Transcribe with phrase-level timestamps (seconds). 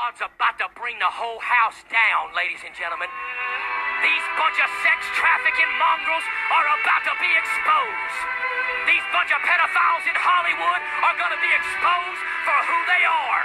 [0.00, 3.04] God's about to bring the whole house down, ladies and gentlemen.
[4.00, 6.24] These bunch of sex trafficking mongrels
[6.56, 8.16] are about to be exposed.
[8.88, 13.44] These bunch of pedophiles in Hollywood are going to be exposed for who they are.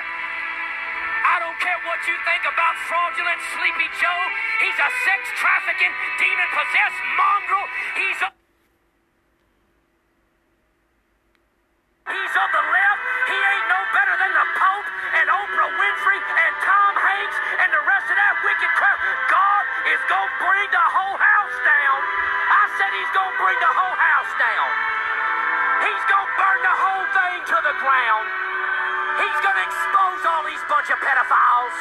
[1.28, 4.22] I don't care what you think about fraudulent Sleepy Joe.
[4.64, 5.92] He's a sex trafficking,
[6.24, 7.68] demon possessed mongrel.
[8.00, 8.35] He's a.
[29.26, 31.76] He's going to expose all these bunch of pedophiles.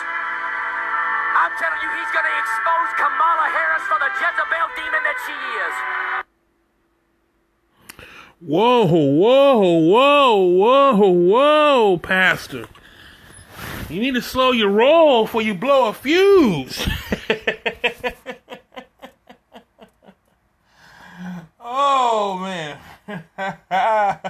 [1.37, 5.37] I'm telling you, he's going to expose Kamala Harris for the Jezebel demon that she
[5.61, 5.77] is.
[8.41, 12.67] Whoa, whoa, whoa, whoa, whoa, Pastor.
[13.91, 16.89] You need to slow your roll before you blow a fuse.
[21.61, 22.79] oh, man.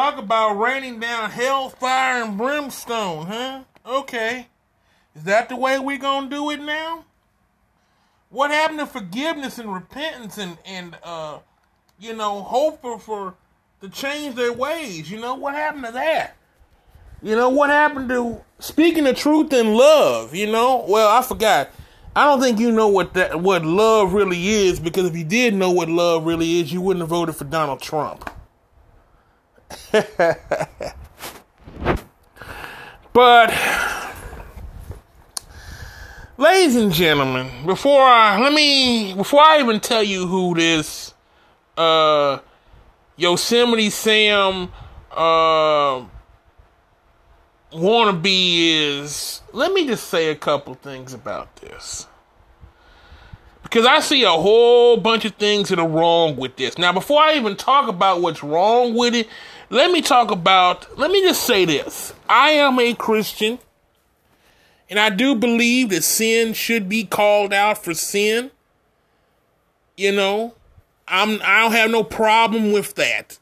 [0.00, 3.64] Talk about raining down hellfire and brimstone, huh?
[3.84, 4.46] Okay.
[5.14, 7.04] Is that the way going to do it now?
[8.30, 11.40] What happened to forgiveness and repentance and and uh,
[11.98, 13.34] you know, hope for, for
[13.82, 15.10] to change their ways?
[15.10, 16.34] You know, what happened to that?
[17.20, 20.34] You know, what happened to speaking the truth in love?
[20.34, 21.72] You know, well, I forgot.
[22.16, 25.52] I don't think you know what that what love really is because if you did
[25.52, 28.30] know what love really is, you wouldn't have voted for Donald Trump.
[33.12, 33.54] but
[36.36, 41.14] ladies and gentlemen, before I let me before I even tell you who this
[41.76, 42.38] uh
[43.16, 44.72] Yosemite Sam
[45.10, 46.04] uh
[47.72, 52.06] wannabe is, let me just say a couple things about this.
[53.62, 56.76] Because I see a whole bunch of things that are wrong with this.
[56.76, 59.28] Now, before I even talk about what's wrong with it,
[59.70, 62.12] let me talk about, let me just say this.
[62.28, 63.58] I am a Christian.
[64.90, 68.50] And I do believe that sin should be called out for sin.
[69.96, 70.54] You know,
[71.06, 73.38] I'm I don't have no problem with that.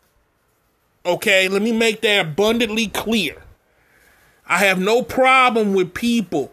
[1.06, 3.42] Okay, let me make that abundantly clear.
[4.46, 6.52] I have no problem with people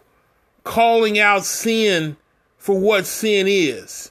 [0.64, 2.16] calling out sin
[2.56, 4.10] for what sin is.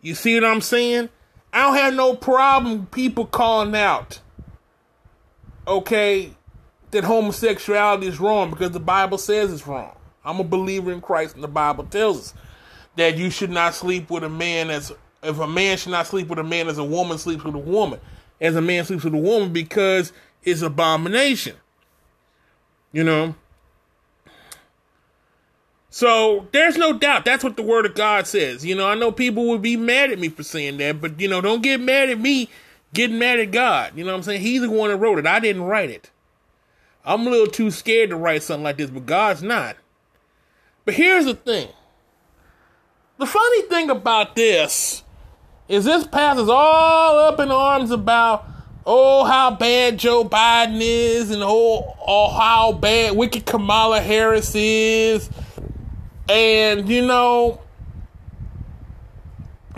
[0.00, 1.10] You see what I'm saying?
[1.52, 4.20] I don't have no problem people calling out,
[5.66, 6.32] okay,
[6.90, 9.96] that homosexuality is wrong because the Bible says it's wrong.
[10.24, 12.34] I'm a believer in Christ, and the Bible tells us
[12.96, 14.92] that you should not sleep with a man as
[15.22, 17.58] if a man should not sleep with a man as a woman sleeps with a
[17.58, 18.00] woman,
[18.40, 20.12] as a man sleeps with a woman because
[20.42, 21.56] it's abomination.
[22.92, 23.34] You know.
[25.90, 28.64] So there's no doubt that's what the word of God says.
[28.64, 31.28] You know, I know people would be mad at me for saying that, but you
[31.28, 32.48] know, don't get mad at me
[32.94, 33.92] getting mad at God.
[33.96, 34.42] You know what I'm saying?
[34.42, 35.26] He's the one that wrote it.
[35.26, 36.10] I didn't write it.
[37.04, 39.76] I'm a little too scared to write something like this, but God's not.
[40.84, 41.68] But here's the thing.
[43.18, 45.02] The funny thing about this
[45.68, 48.44] is this pastor's all up in arms about
[48.84, 55.30] oh how bad Joe Biden is and oh, oh how bad wicked Kamala Harris is
[56.28, 57.60] and you know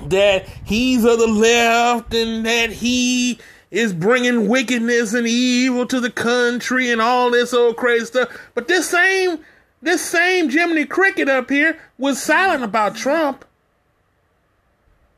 [0.02, 3.38] that he's of the left and that he
[3.70, 8.28] is bringing wickedness and evil to the country and all this old crazy stuff.
[8.54, 9.40] But this same
[9.82, 13.44] this same Jiminy Cricket up here was silent about Trump.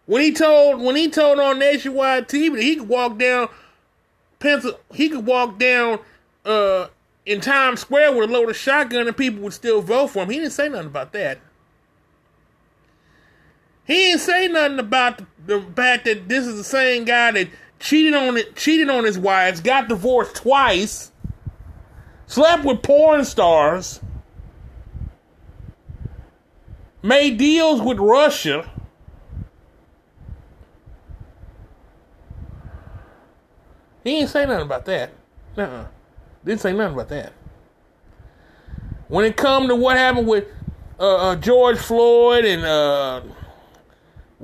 [0.06, 3.48] When he told when he told on nationwide TV that he could walk down
[4.38, 5.98] pencil he could walk down
[6.44, 6.88] uh
[7.26, 10.30] in Times Square with a loaded shotgun and people would still vote for him.
[10.30, 11.40] He didn't say nothing about that.
[13.86, 17.48] He didn't say nothing about the fact that this is the same guy that
[17.78, 21.12] cheated on it, cheated on his wives, got divorced twice,
[22.26, 24.00] slept with porn stars,
[27.02, 28.68] made deals with Russia.
[34.02, 35.10] He didn't say nothing about that.
[35.56, 35.84] uh
[36.44, 37.32] Didn't say nothing about that.
[39.08, 40.46] When it come to what happened with
[40.98, 43.20] uh, uh, George Floyd and uh,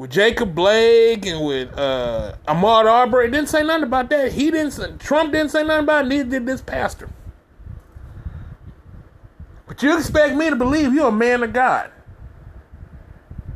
[0.03, 3.31] with Jacob Blake and with uh, Ahmaud Arbery.
[3.31, 4.33] Didn't say nothing about that.
[4.33, 4.99] He didn't.
[4.99, 6.09] Trump didn't say nothing about it.
[6.09, 7.09] Neither did this pastor.
[9.69, 11.93] But you expect me to believe you're a man of God.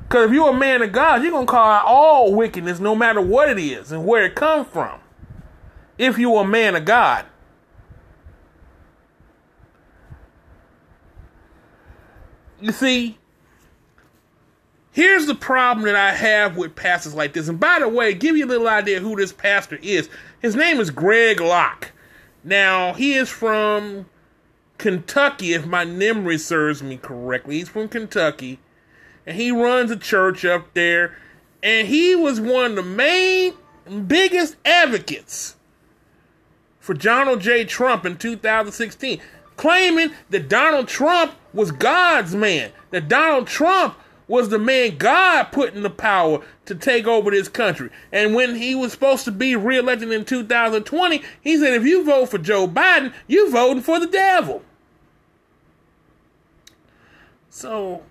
[0.04, 2.94] Because if you're a man of God, you're going to call out all wickedness, no
[2.94, 5.00] matter what it is and where it comes from.
[5.98, 7.26] If you're a man of God.
[12.60, 13.18] You see,
[14.96, 17.48] here's the problem that I have with pastors like this.
[17.48, 20.08] And by the way, give you a little idea who this pastor is.
[20.40, 21.92] His name is Greg Locke.
[22.42, 24.06] Now, he is from
[24.78, 27.58] Kentucky, if my memory serves me correctly.
[27.58, 28.58] He's from Kentucky.
[29.26, 31.14] And he runs a church up there.
[31.62, 33.52] And he was one of the main,
[34.06, 35.56] biggest advocates
[36.80, 37.66] for Donald J.
[37.66, 39.20] Trump in 2016,
[39.58, 43.94] claiming that Donald Trump was God's man, that Donald Trump
[44.28, 47.90] was the man God put in the power to take over this country.
[48.10, 52.30] And when he was supposed to be reelected in 2020, he said, if you vote
[52.30, 54.62] for Joe Biden, you're voting for the devil.
[57.50, 58.02] So,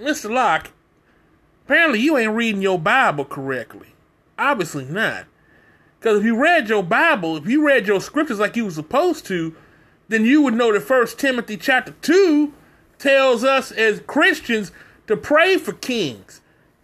[0.00, 0.30] Mr.
[0.30, 0.72] Locke,
[1.64, 3.88] apparently you ain't reading your Bible correctly.
[4.38, 5.26] Obviously not.
[5.98, 9.26] Because if you read your Bible, if you read your scriptures like you were supposed
[9.26, 9.54] to,
[10.08, 12.52] then you would know that First Timothy chapter 2
[12.98, 14.72] tells us as Christians
[15.06, 16.40] to pray for kings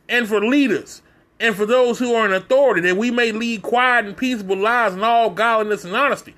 [0.09, 1.03] and for leaders
[1.41, 4.95] and for those who are in authority that we may lead quiet and peaceable lives
[4.95, 6.35] in all godliness and honesty.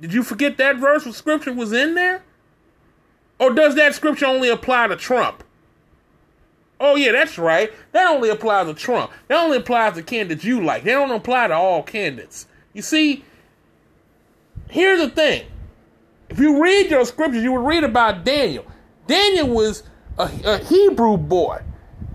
[0.00, 2.24] Did you forget that verse of scripture was in there?
[3.38, 5.44] Or does that scripture only apply to Trump?
[6.80, 7.72] Oh yeah, that's right.
[7.92, 9.12] That only applies to Trump.
[9.28, 10.82] That only applies to candidates you like.
[10.82, 12.48] They don't apply to all candidates.
[12.72, 13.24] You see,
[14.68, 15.46] here's the thing.
[16.28, 18.66] If you read your scriptures, you would read about Daniel.
[19.06, 19.84] Daniel was
[20.22, 21.62] a, a Hebrew boy,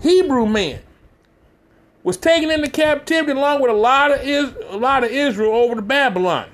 [0.01, 0.81] Hebrew man,
[2.04, 5.75] was taken into captivity along with a lot of Is, a lot of Israel over
[5.75, 6.50] to Babylon.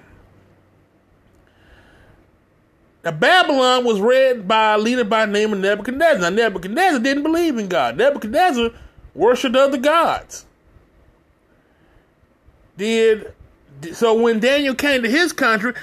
[3.03, 6.21] Now, Babylon was led by a leader by the name of Nebuchadnezzar.
[6.21, 7.97] Now, Nebuchadnezzar didn't believe in God.
[7.97, 8.69] Nebuchadnezzar
[9.13, 10.45] worshipped other gods.
[12.77, 13.33] Did
[13.91, 15.73] so when Daniel came to his country,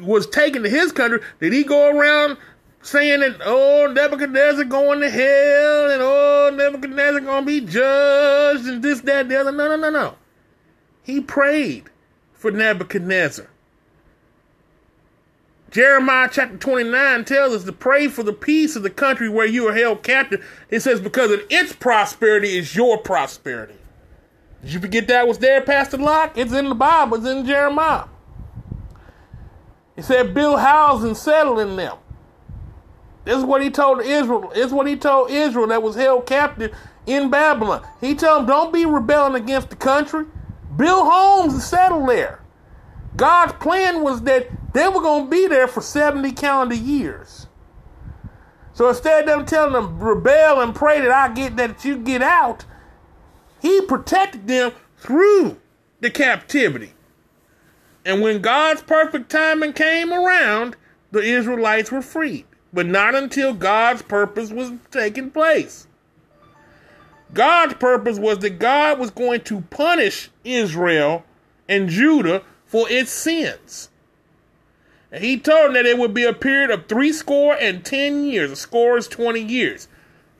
[0.00, 2.36] was taken to his country, did he go around
[2.88, 9.00] saying that oh Nebuchadnezzar going to hell and oh Nebuchadnezzar gonna be judged and this,
[9.02, 9.52] that, the other?
[9.52, 10.14] No, no, no, no.
[11.02, 11.90] He prayed
[12.32, 13.48] for Nebuchadnezzar.
[15.70, 19.68] Jeremiah chapter 29 tells us to pray for the peace of the country where you
[19.68, 20.44] are held captive.
[20.70, 23.74] It says, because of its prosperity is your prosperity.
[24.62, 26.38] Did you forget that was there, Pastor Locke?
[26.38, 28.04] It's in the Bible, it's in Jeremiah.
[29.94, 31.98] It said, build houses and settle in them.
[33.28, 34.50] This is what he told Israel.
[34.54, 37.86] This is what he told Israel that was held captive in Babylon.
[38.00, 40.24] He told them, don't be rebelling against the country.
[40.74, 42.40] Build homes and settle there.
[43.16, 47.48] God's plan was that they were going to be there for 70 calendar years.
[48.72, 52.22] So instead of them telling them rebel and pray that I get that you get
[52.22, 52.64] out,
[53.60, 55.60] he protected them through
[56.00, 56.94] the captivity.
[58.06, 60.76] And when God's perfect timing came around,
[61.10, 62.46] the Israelites were freed.
[62.72, 65.86] But not until God's purpose was taking place.
[67.32, 71.24] God's purpose was that God was going to punish Israel
[71.68, 73.90] and Judah for its sins.
[75.10, 78.24] And he told them that it would be a period of three score and ten
[78.24, 78.50] years.
[78.50, 79.88] A score is 20 years.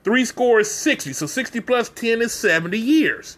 [0.03, 1.13] Three score is 60.
[1.13, 3.37] So 60 plus 10 is 70 years.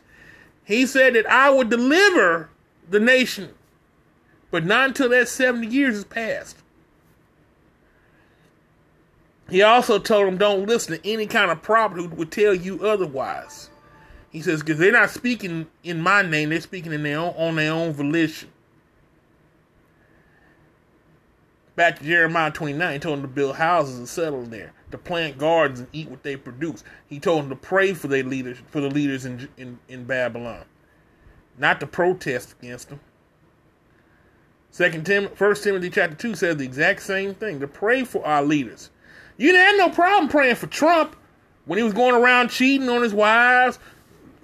[0.64, 2.50] He said that I would deliver
[2.90, 3.50] the nation,
[4.52, 6.61] but not until that 70 years is passed.
[9.52, 12.88] He also told them don't listen to any kind of prophet who would tell you
[12.88, 13.70] otherwise.
[14.32, 17.56] He says, because they're not speaking in my name, they're speaking in their own, on
[17.58, 18.50] their own volition.
[21.76, 25.38] Back to Jeremiah 29, he told them to build houses and settle there, to plant
[25.38, 26.86] gardens and eat what they produce.
[27.10, 30.64] He told them to pray for their leaders, for the leaders in, in, in Babylon,
[31.58, 33.02] not to protest against them.
[34.70, 38.44] Second Tim, First Timothy chapter two says the exact same thing: to pray for our
[38.44, 38.90] leaders.
[39.38, 41.16] You didn't have no problem praying for Trump
[41.66, 43.80] when he was going around cheating on his wives,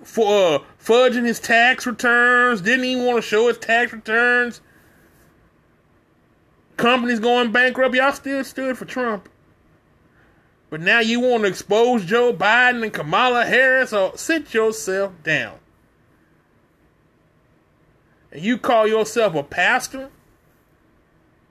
[0.04, 2.62] for uh, fudging his tax returns.
[2.62, 4.62] Didn't even want to show his tax returns
[6.78, 9.28] companies going bankrupt, y'all still stood for Trump.
[10.70, 15.58] But now you want to expose Joe Biden and Kamala Harris, or sit yourself down.
[18.32, 20.10] And you call yourself a pastor?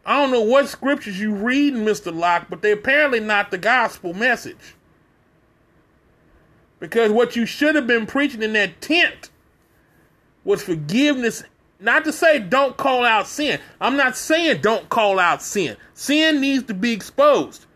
[0.06, 2.16] I don't know what scriptures you read, Mr.
[2.16, 4.76] Locke, but they're apparently not the gospel message.
[6.78, 9.30] Because what you should have been preaching in that tent
[10.44, 11.42] was forgiveness
[11.80, 13.60] not to say don't call out sin.
[13.80, 15.76] I'm not saying don't call out sin.
[15.92, 17.66] Sin needs to be exposed.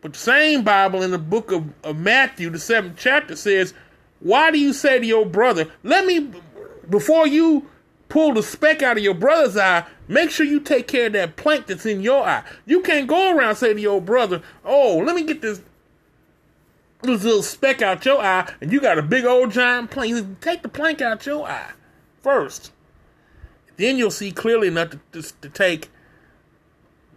[0.00, 3.74] But the same Bible in the book of, of Matthew, the seventh chapter, says,
[4.20, 6.30] Why do you say to your brother, let me,
[6.88, 7.68] before you
[8.08, 11.36] pull the speck out of your brother's eye, make sure you take care of that
[11.36, 12.42] plank that's in your eye.
[12.66, 15.60] You can't go around saying to your brother, "Oh, let me get this
[17.02, 20.40] this little speck out your eye," and you got a big old giant plank.
[20.40, 21.72] Take the plank out your eye
[22.20, 22.72] first.
[23.76, 25.90] Then you'll see clearly enough to, to, to take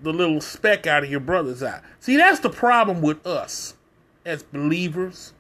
[0.02, 1.82] the little speck out of your brother's eye.
[2.00, 3.76] See, that's the problem with us
[4.26, 5.34] as believers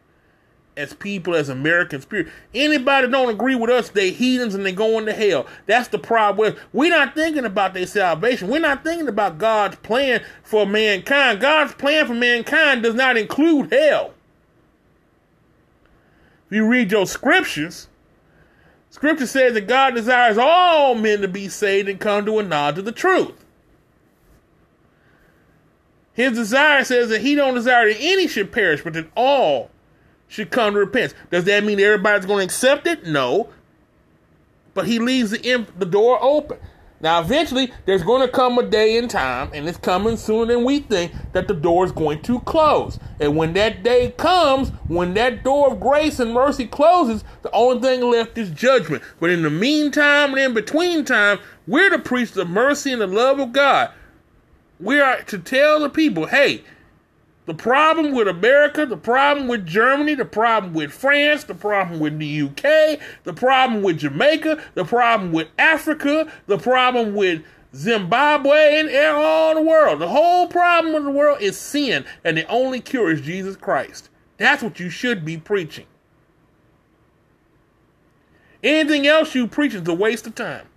[0.77, 2.27] as people, as American spirit.
[2.53, 5.45] Anybody don't agree with us, they heathens and they going to hell.
[5.65, 6.55] That's the problem.
[6.71, 8.47] We're not thinking about their salvation.
[8.47, 11.41] We're not thinking about God's plan for mankind.
[11.41, 14.13] God's plan for mankind does not include hell.
[16.49, 17.87] If you read your scriptures,
[18.89, 22.79] scripture says that God desires all men to be saved and come to a knowledge
[22.79, 23.45] of the truth.
[26.13, 29.71] His desire says that he don't desire that any should perish, but that all
[30.31, 31.13] should come to repentance.
[31.29, 33.05] Does that mean everybody's going to accept it?
[33.05, 33.49] No.
[34.73, 36.57] But he leaves the, the door open.
[37.01, 40.63] Now, eventually, there's going to come a day in time, and it's coming sooner than
[40.63, 42.97] we think, that the door is going to close.
[43.19, 47.81] And when that day comes, when that door of grace and mercy closes, the only
[47.81, 49.03] thing left is judgment.
[49.19, 53.07] But in the meantime and in between time, we're to preach the mercy and the
[53.07, 53.91] love of God.
[54.79, 56.63] We are to tell the people, hey,
[57.45, 62.19] the problem with America, the problem with Germany, the problem with France, the problem with
[62.19, 67.43] the UK, the problem with Jamaica, the problem with Africa, the problem with
[67.73, 69.99] Zimbabwe, and all the world.
[69.99, 74.09] The whole problem of the world is sin, and the only cure is Jesus Christ.
[74.37, 75.85] That's what you should be preaching.
[78.63, 80.67] Anything else you preach is a waste of time.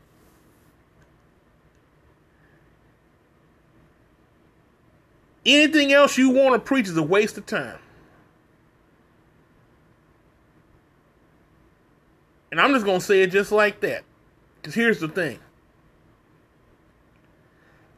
[5.46, 7.78] Anything else you want to preach is a waste of time.
[12.50, 14.04] And I'm just going to say it just like that.
[14.56, 15.38] Because here's the thing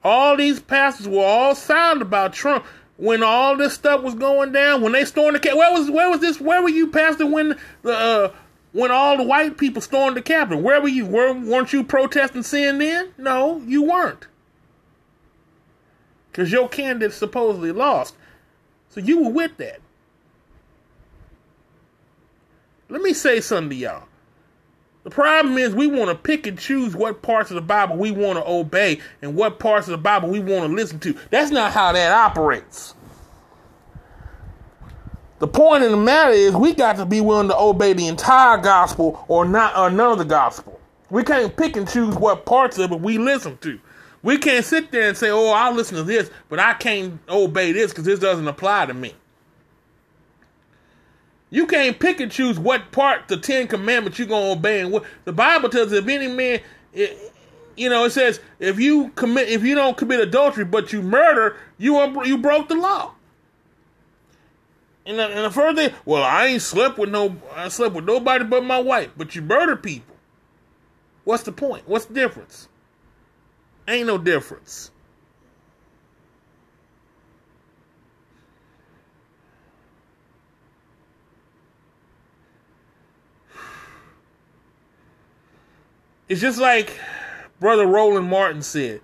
[0.02, 2.64] all these pastors were all silent about Trump
[2.96, 4.80] when all this stuff was going down.
[4.80, 6.40] When they stormed the Capitol, where was where was this?
[6.40, 7.26] Where were you, Pastor?
[7.26, 8.32] When the uh,
[8.72, 11.06] when all the white people stormed the Capitol, where were you?
[11.06, 13.12] Were, weren't you protesting sin then?
[13.18, 14.26] No, you weren't
[16.36, 18.14] because your candidate supposedly lost.
[18.90, 19.80] So you were with that.
[22.90, 24.04] Let me say something to y'all.
[25.04, 28.10] The problem is we want to pick and choose what parts of the Bible we
[28.10, 31.16] want to obey and what parts of the Bible we want to listen to.
[31.30, 32.94] That's not how that operates.
[35.38, 38.58] The point of the matter is we got to be willing to obey the entire
[38.58, 40.78] gospel or not or none of the gospel.
[41.08, 43.80] We can't pick and choose what parts of it we listen to.
[44.26, 47.70] We can't sit there and say, oh, I'll listen to this, but I can't obey
[47.70, 49.14] this because this doesn't apply to me.
[51.48, 55.04] You can't pick and choose what part the Ten Commandments you're gonna obey, and what
[55.26, 55.92] the Bible tells.
[55.92, 56.60] If any man,
[56.92, 57.32] it,
[57.76, 61.56] you know, it says if you commit, if you don't commit adultery, but you murder,
[61.78, 63.12] you you broke the law.
[65.06, 68.04] And the, and the first thing, well, I ain't slept with no, I slept with
[68.04, 70.16] nobody but my wife, but you murder people.
[71.22, 71.84] What's the point?
[71.86, 72.66] What's the difference?
[73.88, 74.90] Ain't no difference.
[86.28, 86.98] It's just like
[87.60, 89.00] Brother Roland Martin said.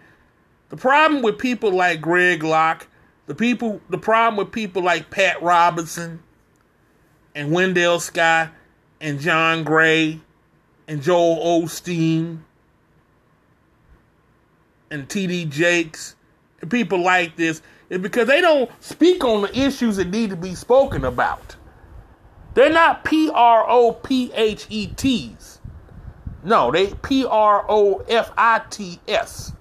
[0.70, 2.88] The problem with people like Greg Locke,
[3.26, 6.20] the people the problem with people like Pat Robertson
[7.34, 8.50] and Wendell Scott
[9.00, 10.20] and John Gray
[10.88, 12.40] and Joel Osteen
[14.92, 16.14] and TD Jakes
[16.60, 20.36] and people like this is because they don't speak on the issues that need to
[20.36, 21.56] be spoken about.
[22.54, 25.60] They're not P R O P H E T's.
[26.44, 29.52] No, they P R O F I T S.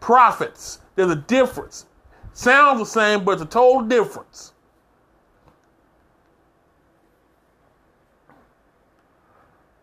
[0.00, 0.78] Profits.
[0.94, 1.86] There's a difference.
[2.32, 4.52] Sounds the same, but it's a total difference.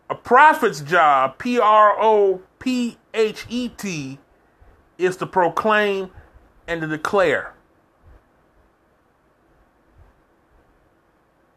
[0.08, 4.18] A prophet's job, P R O P H E T,
[5.00, 6.10] is to proclaim
[6.66, 7.54] and to declare.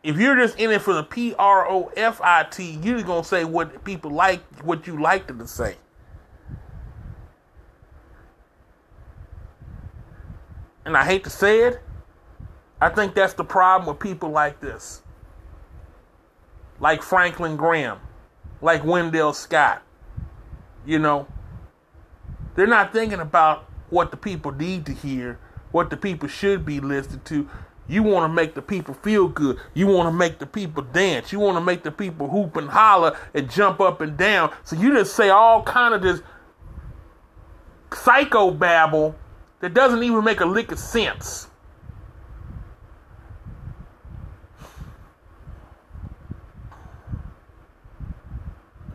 [0.02, 3.24] If you're just in it for the P R O F I T, you're gonna
[3.24, 5.78] say what people like, what you like them to say.
[10.86, 11.82] And I hate to say it,
[12.82, 15.02] I think that's the problem with people like this.
[16.82, 18.00] Like Franklin Graham,
[18.62, 19.82] like Wendell Scott.
[20.86, 21.28] You know,
[22.56, 25.40] they're not thinking about what the people need to hear,
[25.72, 27.50] what the people should be listening to.
[27.88, 29.60] You want to make the people feel good.
[29.74, 31.32] You want to make the people dance.
[31.32, 34.54] You want to make the people hoop and holler and jump up and down.
[34.64, 36.22] So you just say all kind of this
[37.94, 39.16] psycho babble
[39.60, 41.48] that doesn't even make a lick of sense.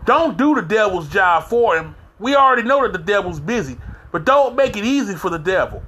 [0.04, 1.94] Don't do the devil's job for him.
[2.18, 3.78] We already know that the devil's busy,
[4.10, 5.82] but don't make it easy for the devil.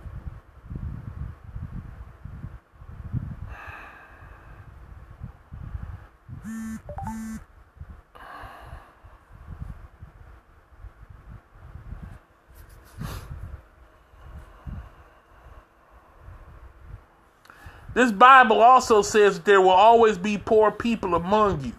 [17.93, 21.73] This Bible also says that there will always be poor people among you.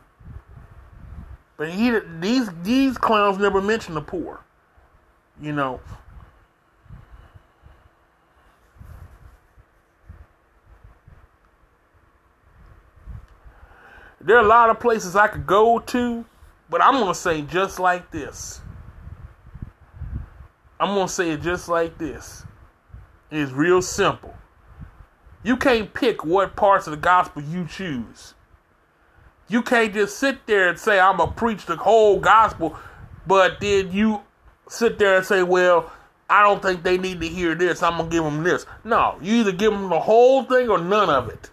[1.62, 4.40] But he, these these clowns never mention the poor.
[5.40, 5.80] You know.
[14.20, 16.26] There are a lot of places I could go to,
[16.68, 18.62] but I'm gonna say just like this.
[20.80, 22.44] I'm gonna say it just like this.
[23.30, 24.34] It's real simple.
[25.44, 28.34] You can't pick what parts of the gospel you choose.
[29.52, 32.78] You can't just sit there and say, I'm going to preach the whole gospel,
[33.28, 34.22] but then you
[34.70, 35.92] sit there and say, well,
[36.30, 37.84] I don't think they need to hear this.
[37.84, 38.66] I'm going to give them this.
[38.86, 41.50] No, you either give them the whole thing or none of it.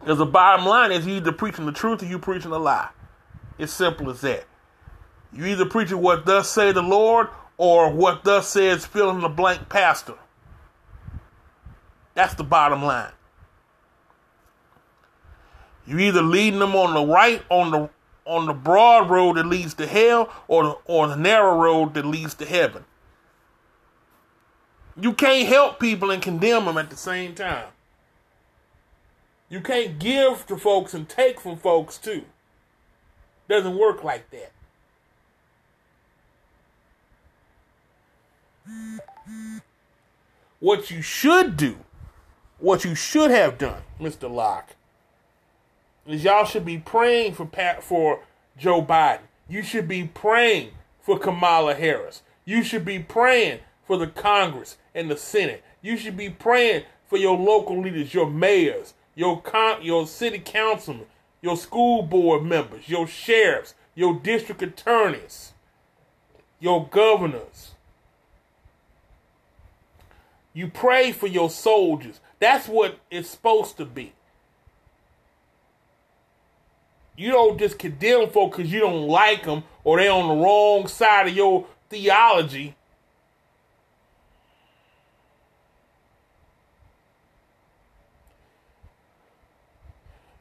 [0.00, 2.88] Because the bottom line is you either preaching the truth or you preaching a lie.
[3.56, 4.46] It's simple as that.
[5.32, 9.28] You either preaching what thus say the Lord or what thus says fill in the
[9.28, 10.14] blank pastor.
[12.18, 13.12] That's the bottom line.
[15.86, 17.90] You either leading them on the right on the
[18.24, 22.04] on the broad road that leads to hell or the, or the narrow road that
[22.04, 22.84] leads to heaven.
[25.00, 27.68] You can't help people and condemn them at the same time.
[29.48, 32.24] You can't give to folks and take from folks too.
[33.48, 34.50] Doesn't work like that.
[40.58, 41.78] What you should do,
[42.58, 44.30] what you should have done, Mr.
[44.30, 44.74] Locke,
[46.06, 48.20] is y'all should be praying for Pat for
[48.56, 49.20] Joe Biden.
[49.48, 52.22] You should be praying for Kamala Harris.
[52.44, 55.62] You should be praying for the Congress and the Senate.
[55.80, 61.06] You should be praying for your local leaders, your mayors, your con- your city councilmen,
[61.40, 65.52] your school board members, your sheriffs, your district attorneys,
[66.60, 67.72] your governors.
[70.52, 72.20] You pray for your soldiers.
[72.38, 74.12] That's what it's supposed to be.
[77.16, 80.86] You don't just condemn folk because you don't like them or they're on the wrong
[80.86, 82.76] side of your theology.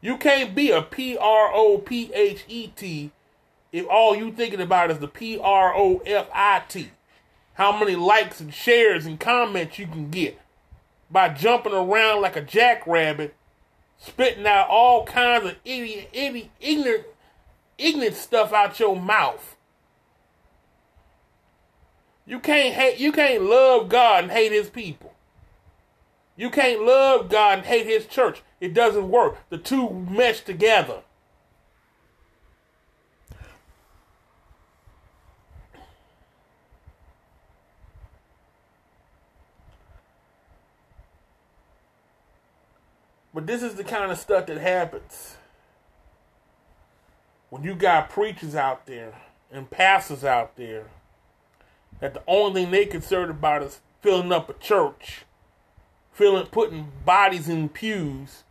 [0.02, 3.12] You can't be a P R O P H E T
[3.72, 6.92] if all you thinking about is the P R O F I T
[7.58, 10.40] how many likes and shares and comments you can get
[11.10, 13.36] by jumping around like a jackrabbit,
[13.98, 17.06] spitting out all kinds of idiot, idiot, ignorant,
[17.78, 19.56] ignorant stuff out your mouth.
[22.26, 23.00] You can't hate.
[23.00, 25.14] You can't love God and hate His people.
[26.36, 28.44] You can't love God and hate His church.
[28.60, 29.38] It doesn't work.
[29.50, 31.02] The two mesh together.
[43.38, 45.38] But this is the kind of stuff that happens
[47.52, 49.14] when you got preachers out there
[49.52, 50.88] and pastors out there
[52.00, 55.26] that the only thing they concerned about is filling up a church,
[56.12, 58.44] filling putting bodies in pews,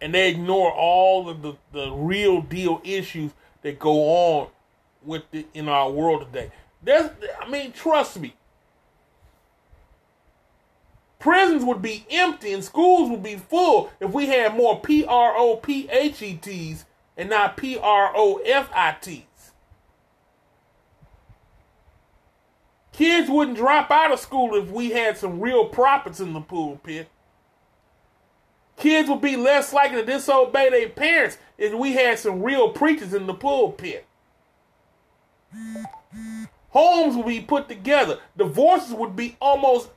[0.00, 4.48] and they ignore all of the, the real deal issues that go on
[5.02, 6.52] with the, in our world today.
[6.84, 8.36] There's, I mean, trust me,
[11.18, 15.34] Prisons would be empty and schools would be full if we had more P R
[15.36, 16.84] O P H E T's
[17.16, 19.22] and not P R O F I T's.
[22.92, 27.08] Kids wouldn't drop out of school if we had some real prophets in the pulpit.
[28.76, 33.14] Kids would be less likely to disobey their parents if we had some real preachers
[33.14, 34.06] in the pulpit.
[36.70, 38.18] Homes would be put together.
[38.36, 39.90] Divorces would be almost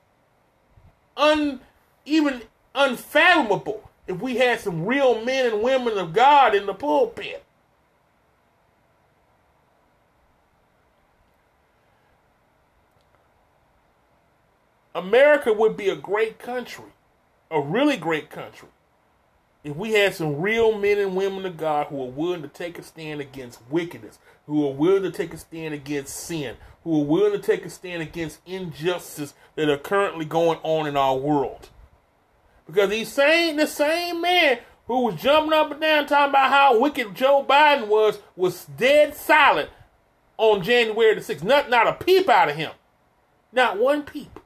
[1.17, 1.60] un
[2.06, 7.43] even unfathomable if we had some real men and women of God in the pulpit.
[14.95, 16.86] America would be a great country,
[17.51, 18.69] a really great country,
[19.63, 22.80] if we had some real men and women of God who are willing to take
[22.80, 26.56] a stand against wickedness, who are willing to take a stand against sin,
[26.88, 30.95] who are willing to take a stand against injustice that are currently going on in
[30.95, 31.67] our world.
[32.65, 36.80] Because he's saying the same man who was jumping up and down talking about how
[36.80, 39.69] wicked Joe Biden was was dead silent
[40.38, 41.43] on January the 6th.
[41.43, 42.71] Not, not a peep out of him.
[43.52, 44.39] Not one peep.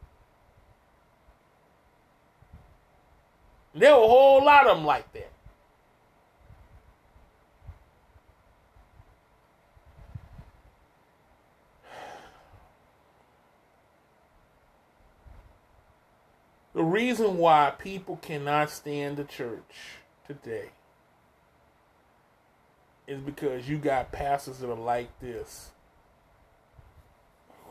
[3.76, 5.31] There were a whole lot of them like that.
[16.82, 20.70] The reason why people cannot stand the church today
[23.06, 25.70] is because you got pastors that are like this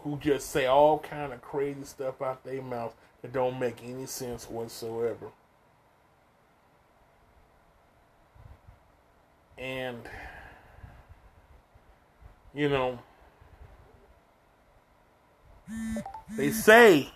[0.04, 4.06] who just say all kind of crazy stuff out their mouth that don't make any
[4.06, 5.32] sense whatsoever.
[9.58, 10.08] And
[12.54, 13.00] you know
[16.36, 17.10] they say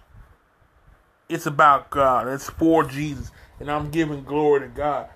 [1.29, 2.29] it's about God.
[2.29, 3.31] It's for Jesus.
[3.61, 5.09] And I'm giving glory to God.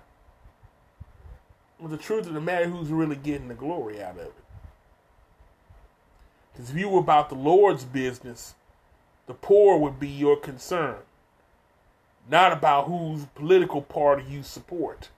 [1.80, 4.34] But the truth of the matter, who's really getting the glory out of it?
[6.52, 8.54] Because if you were about the Lord's business,
[9.26, 10.96] the poor would be your concern,
[12.28, 15.10] not about whose political party you support.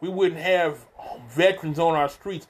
[0.00, 0.84] We wouldn't have
[1.28, 2.46] veterans on our streets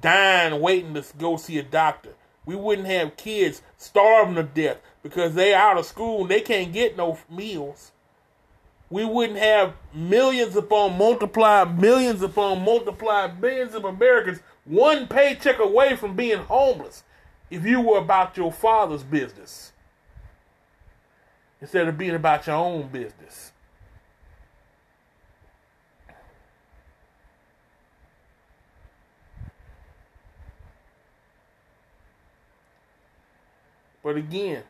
[0.00, 2.14] dying waiting to go see a doctor.
[2.44, 6.72] We wouldn't have kids starving to death because they out of school and they can't
[6.72, 7.92] get no meals.
[8.90, 15.96] We wouldn't have millions upon multiplied millions upon multiplied millions of Americans one paycheck away
[15.96, 17.02] from being homeless
[17.50, 19.72] if you were about your father's business
[21.60, 23.52] instead of being about your own business.
[34.02, 34.64] But again,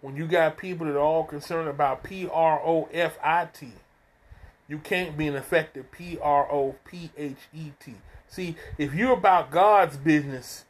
[0.00, 3.72] when you got people that are all concerned about P R O F I T,
[4.68, 7.94] you can't be an effective P R O P H E T.
[8.28, 10.64] See, if you're about God's business,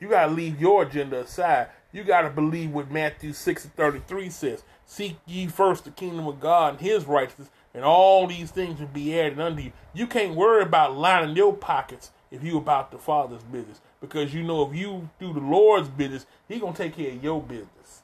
[0.00, 1.68] you got to leave your agenda aside.
[1.92, 6.26] You got to believe what Matthew 6 and 33 says Seek ye first the kingdom
[6.26, 9.72] of God and his righteousness, and all these things will be added unto you.
[9.94, 13.80] You can't worry about lining your pockets if you about the Father's business.
[14.00, 17.40] Because you know if you do the Lord's business, He gonna take care of your
[17.40, 18.02] business.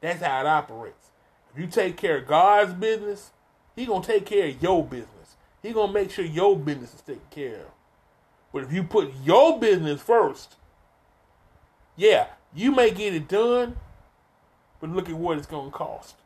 [0.00, 1.10] That's how it operates.
[1.54, 3.30] If you take care of God's business,
[3.76, 5.36] He gonna take care of your business.
[5.62, 7.72] He gonna make sure your business is taken care of.
[8.52, 10.56] But if you put your business first,
[11.96, 13.76] yeah, you may get it done,
[14.80, 16.16] but look at what it's gonna cost.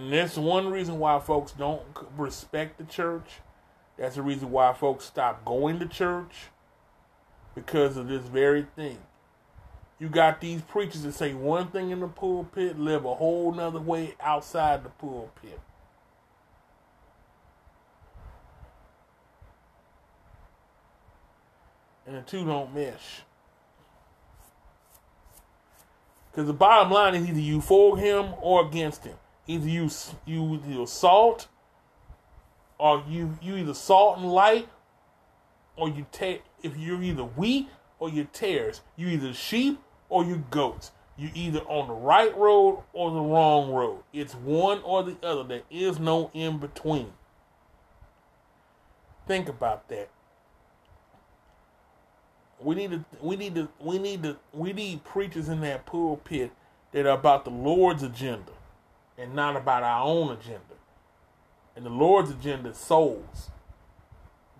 [0.00, 1.82] And that's one reason why folks don't
[2.16, 3.40] respect the church.
[3.98, 6.46] That's the reason why folks stop going to church
[7.54, 8.96] because of this very thing.
[9.98, 13.78] You got these preachers that say one thing in the pulpit, live a whole nother
[13.78, 15.60] way outside the pulpit.
[22.06, 23.20] And the two don't mesh.
[26.32, 29.16] Because the bottom line is either you for him or against him.
[29.50, 29.90] Either you
[30.26, 31.48] you either salt,
[32.78, 34.68] or you you either salt and light,
[35.74, 36.44] or you take.
[36.62, 40.92] If you're either wheat or you're tares, you either sheep or you goats.
[41.16, 44.04] You either on the right road or the wrong road.
[44.12, 45.42] It's one or the other.
[45.42, 47.12] There is no in between.
[49.26, 50.10] Think about that.
[52.60, 56.52] We need to we need to we need to we need preachers in that pulpit
[56.92, 58.52] that are about the Lord's agenda
[59.20, 60.60] and not about our own agenda.
[61.76, 63.50] And the Lord's agenda is souls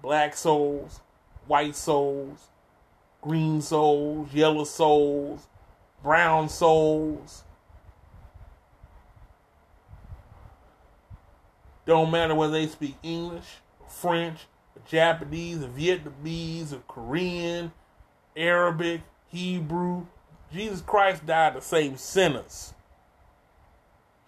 [0.03, 1.01] black souls,
[1.47, 2.49] white souls,
[3.21, 5.47] green souls, yellow souls,
[6.03, 7.45] brown souls.
[11.87, 14.47] Don't matter whether they speak English, French,
[14.87, 17.73] Japanese, or Vietnamese, or Korean,
[18.37, 20.07] Arabic, Hebrew.
[20.53, 22.75] Jesus Christ died to save sinners.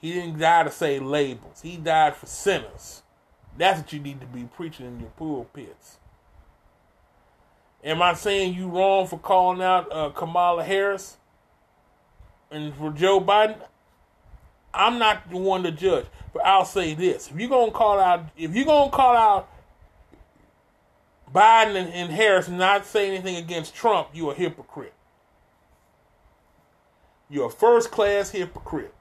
[0.02, 1.60] He didn't die to say labels.
[1.62, 3.02] He died for sinners.
[3.56, 5.98] That's what you need to be preaching in your pulpits.
[7.84, 11.18] Am I saying you wrong for calling out uh, Kamala Harris
[12.50, 13.58] and for Joe Biden?
[14.74, 18.24] I'm not the one to judge, but I'll say this: if you're gonna call out,
[18.36, 19.48] if you're gonna call out
[21.32, 24.94] Biden and, and Harris and not say anything against Trump, you're a hypocrite.
[27.28, 28.94] You're a first class hypocrite.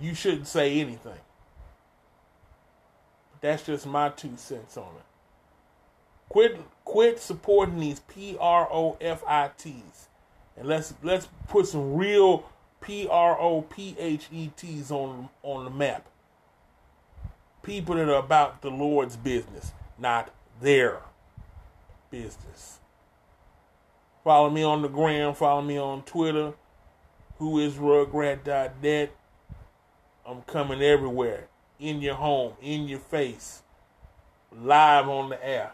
[0.00, 1.18] You shouldn't say anything.
[3.40, 5.04] That's just my two cents on it.
[6.28, 10.08] Quit quit supporting these P R O F I T's.
[10.56, 12.44] And let's let's put some real
[12.80, 16.06] P R O P H E T's on on the map.
[17.62, 21.00] People that are about the Lord's business, not their
[22.10, 22.78] business.
[24.24, 26.52] Follow me on the gram, follow me on Twitter,
[27.38, 29.10] who is rugrat.net.
[30.26, 31.48] I'm coming everywhere.
[31.78, 33.62] In your home, in your face,
[34.52, 35.72] live on the air.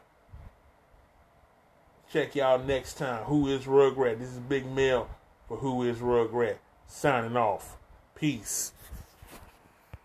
[2.11, 3.25] Check y'all next time.
[3.25, 4.19] Who is Rugrat?
[4.19, 5.11] This is Big Mel
[5.47, 6.57] for Who is Rugrat.
[6.87, 7.77] Signing off.
[8.15, 8.73] Peace.